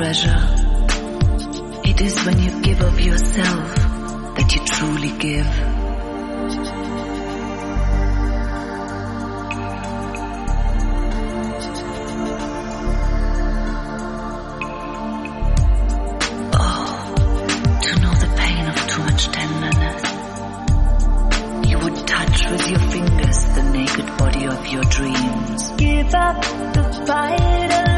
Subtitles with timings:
[0.00, 0.42] treasure.
[1.84, 3.74] It is when you give of yourself
[4.36, 5.46] that you truly give.
[16.54, 17.14] Oh,
[17.82, 20.02] to know the pain of too much tenderness.
[21.70, 25.72] You would touch with your fingers the naked body of your dreams.
[25.72, 26.40] Give up
[26.72, 27.89] the fight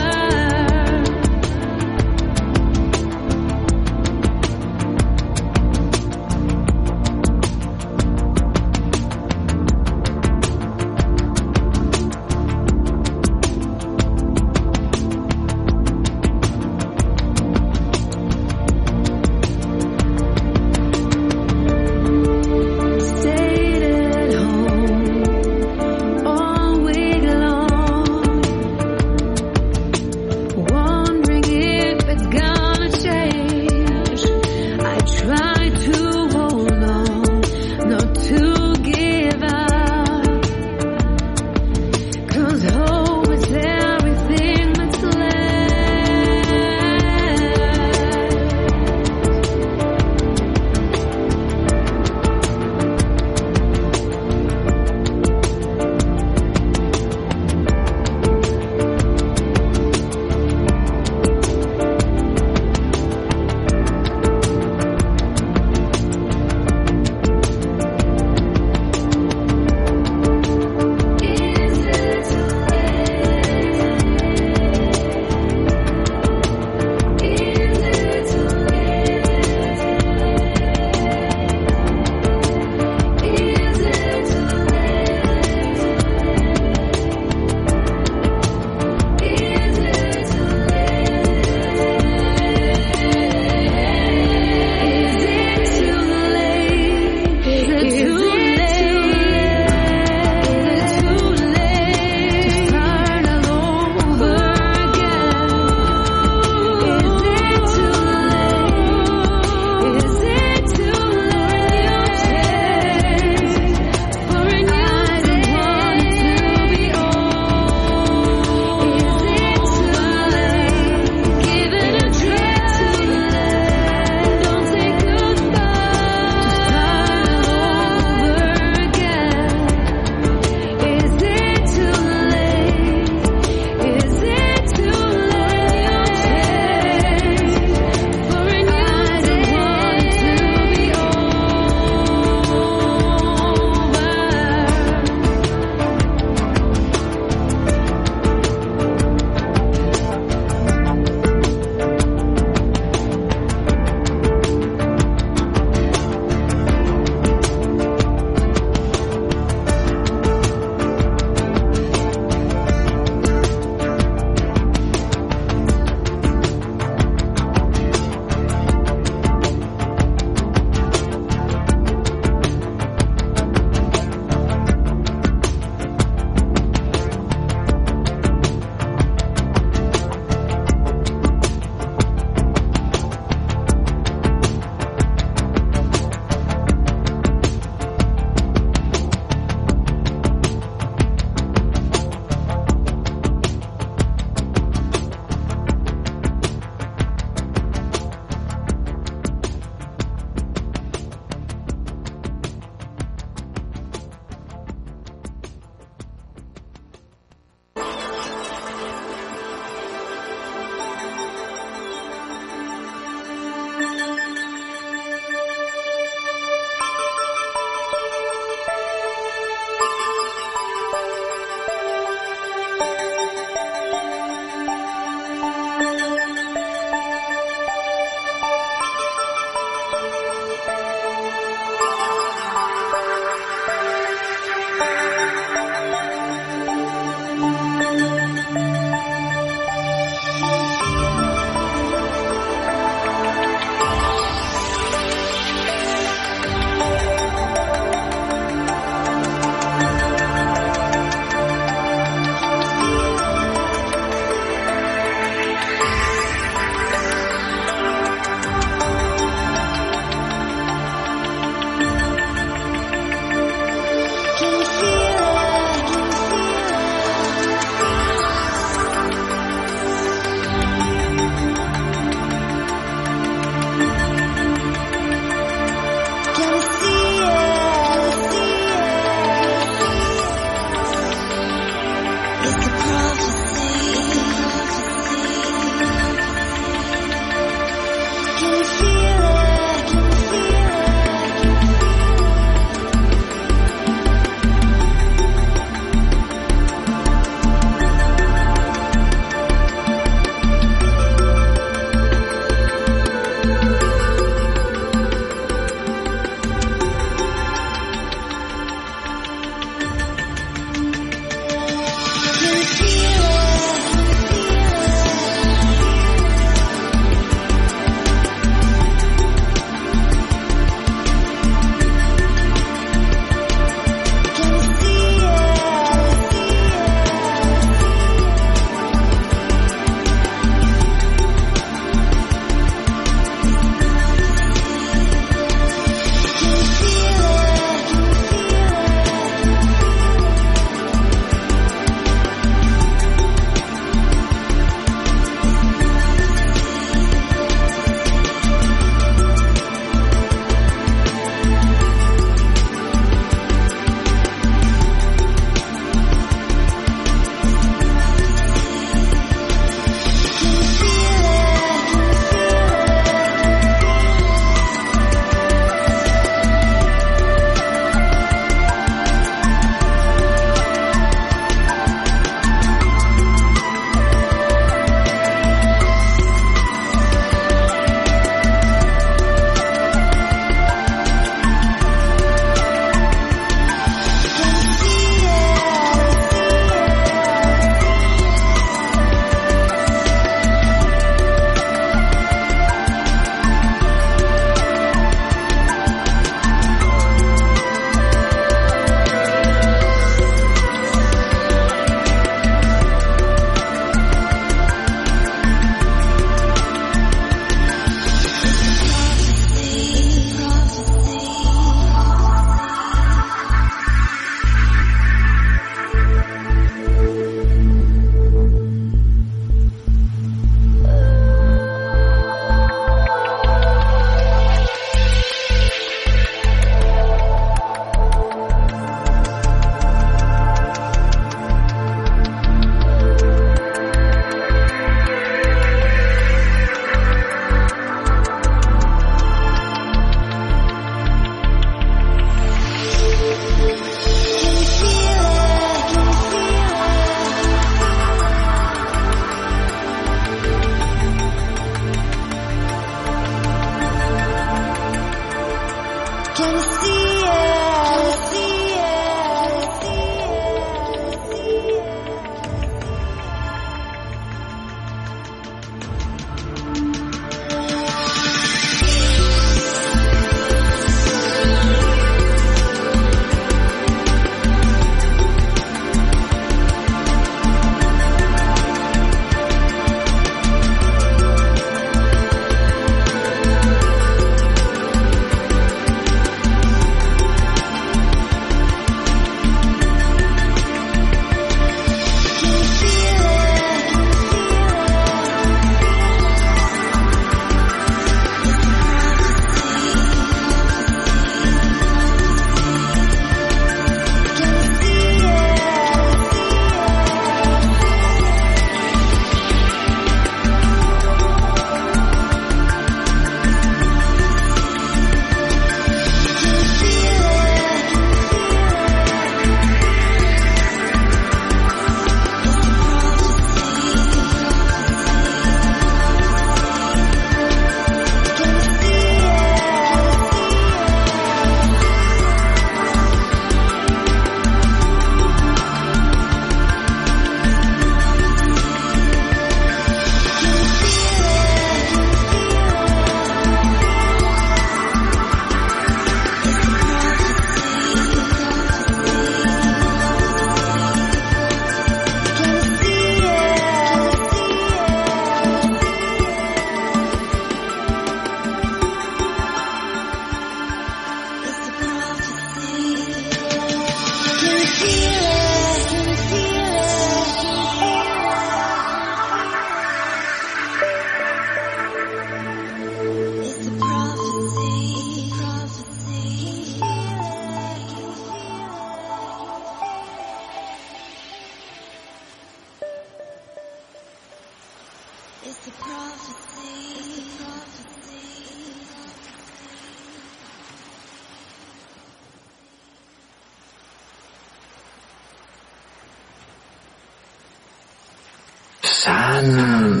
[599.04, 600.00] Sun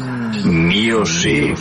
[0.66, 1.58] Music.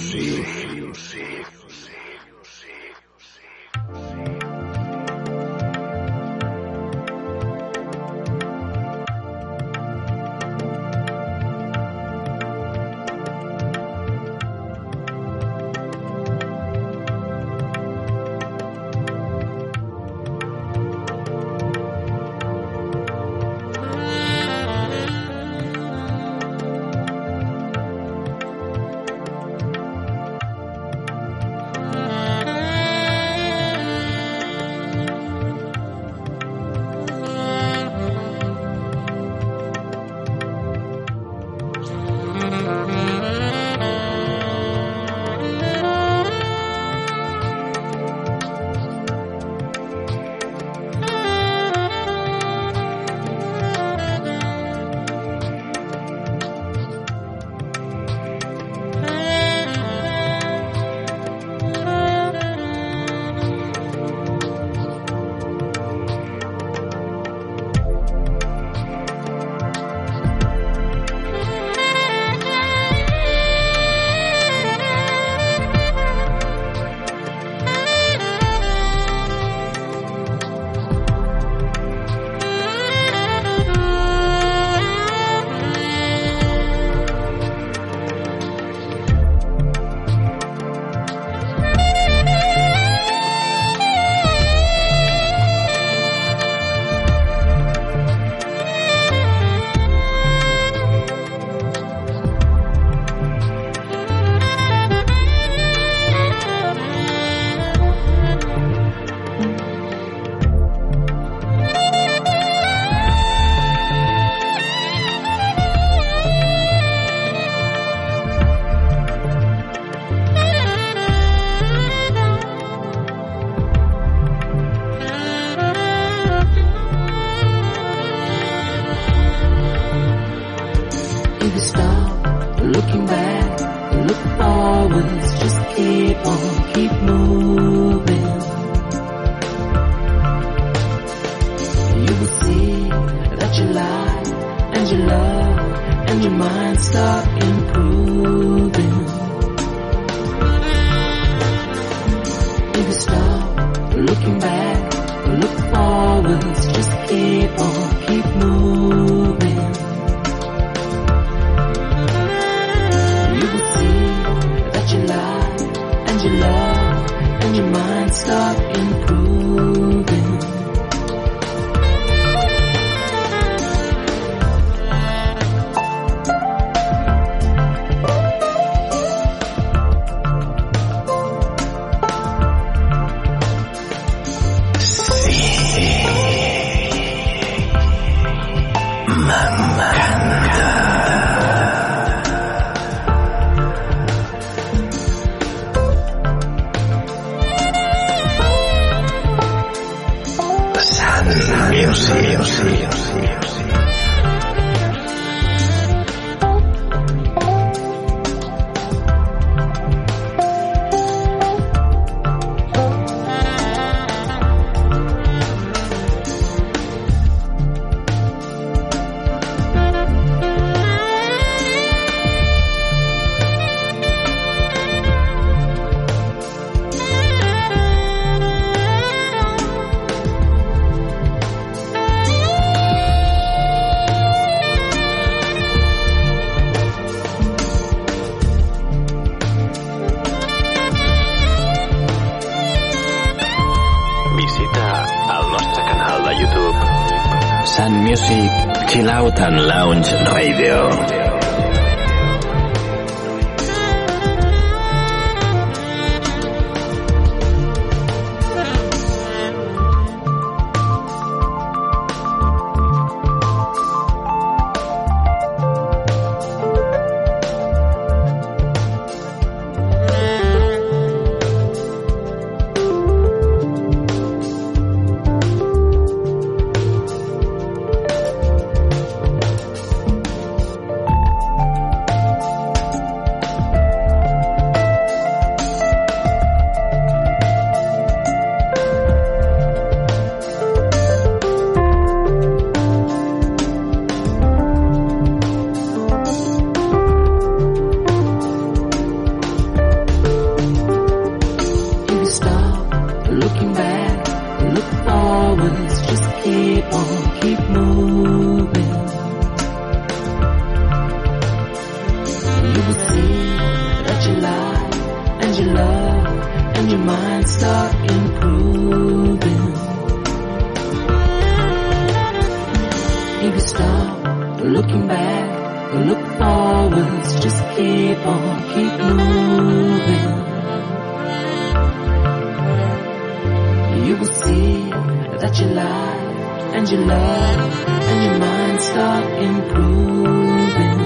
[336.74, 341.04] And your love and your mind start improving.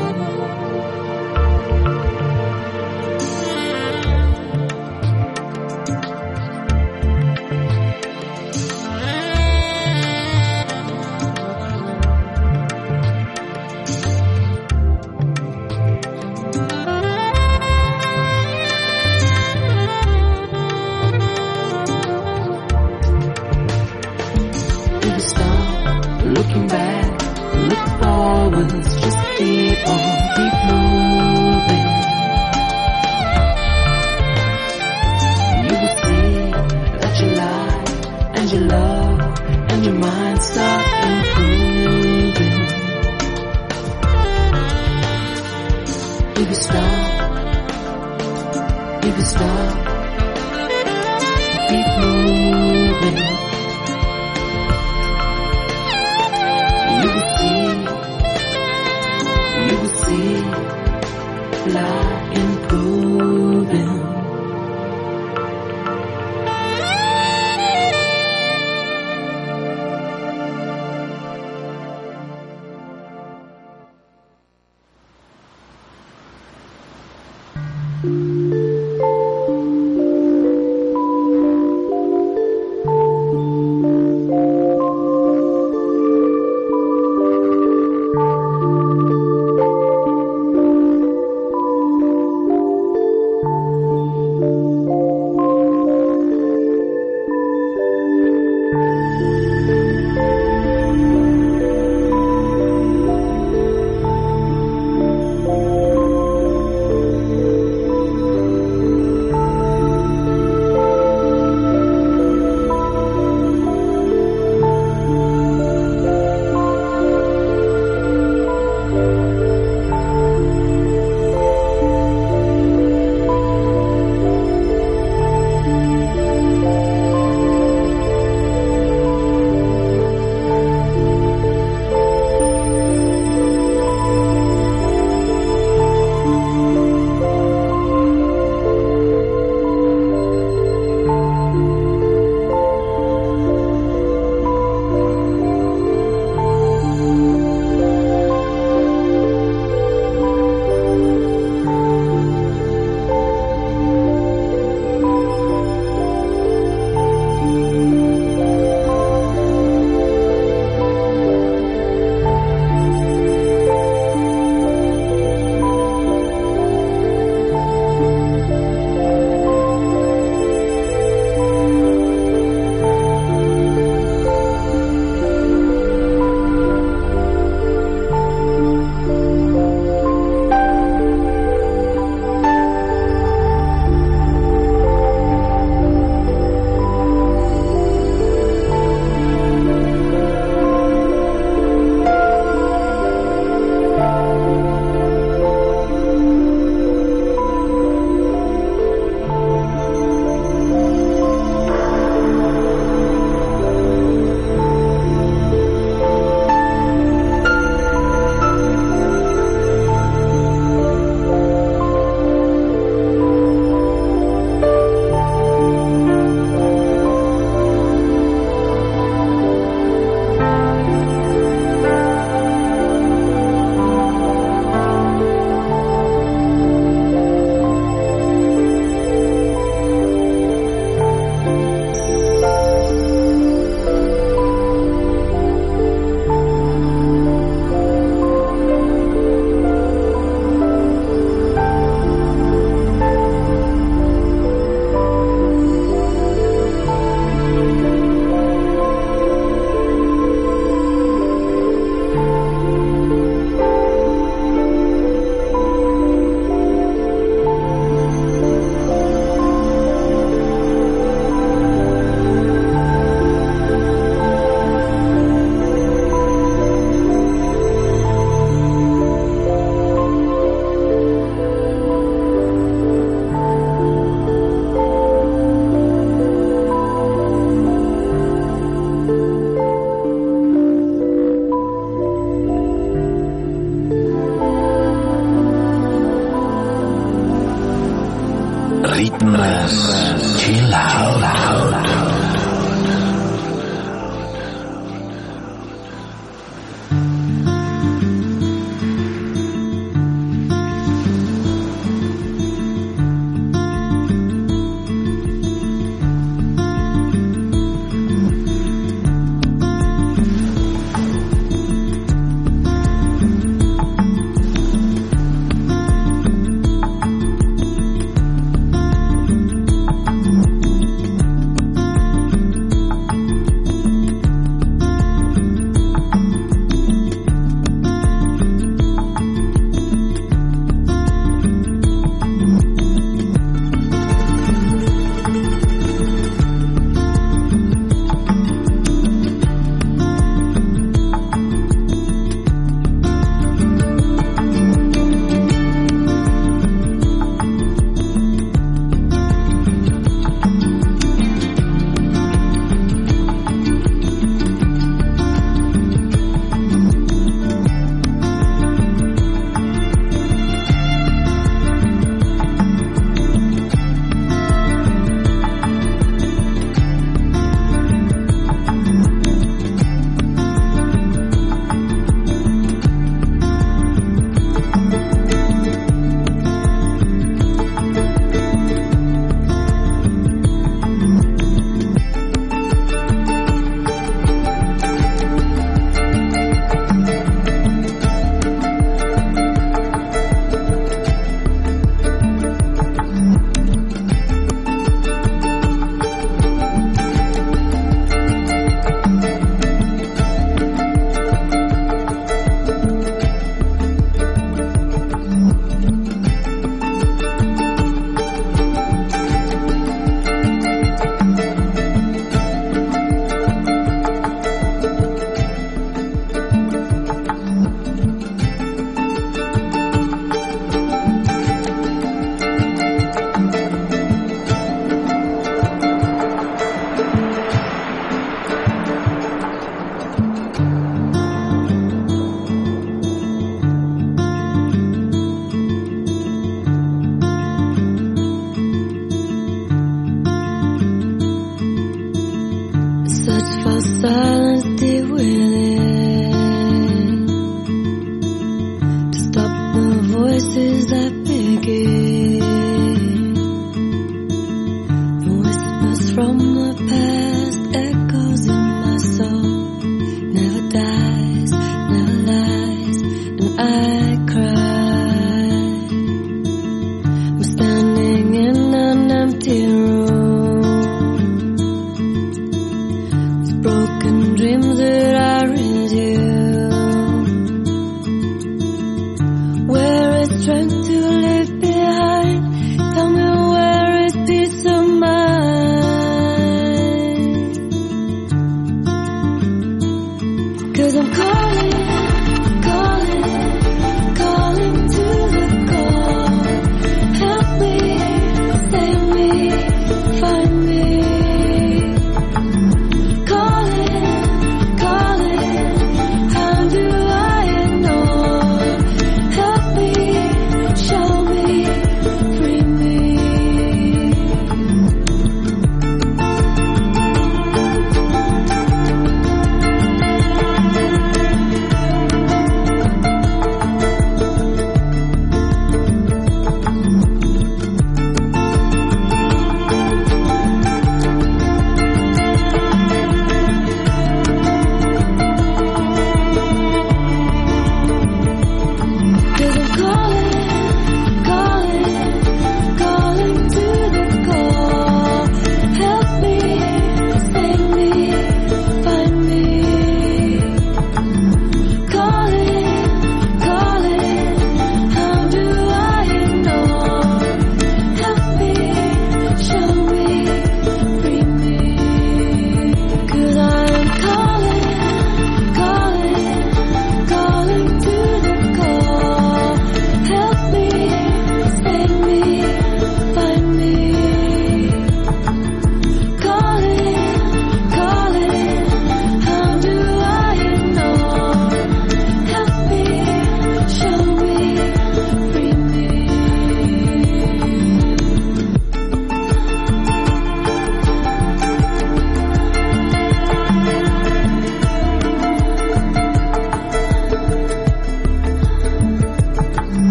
[450.38, 451.97] Voices that begin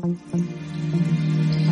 [0.00, 1.69] Sun Music.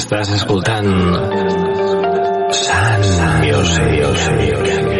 [0.00, 0.86] Estàs escoltant
[2.60, 3.04] Sun
[3.44, 4.99] Music.